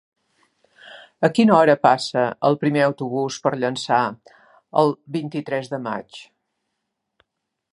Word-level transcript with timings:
A 1.27 1.29
quina 1.39 1.53
hora 1.57 1.75
passa 1.83 2.23
el 2.49 2.57
primer 2.63 2.81
autobús 2.85 3.37
per 3.43 3.51
Llançà 3.59 3.99
el 4.83 4.91
vint-i-tres 5.19 5.71
de 5.75 5.81
maig? 5.89 6.23